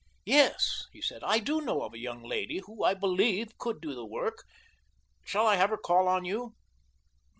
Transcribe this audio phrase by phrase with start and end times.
[0.25, 3.93] "Yes," he said, "I do know of a young lady who, I believe, could do
[3.93, 4.45] the work.
[5.23, 6.55] Shall I have her call on you?"